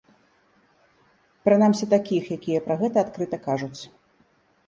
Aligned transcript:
Прынамсі 1.49 1.85
такіх, 1.93 2.23
якія 2.37 2.59
пра 2.69 2.75
гэта 2.81 2.97
адкрыта 3.05 3.37
кажуць. 3.47 3.81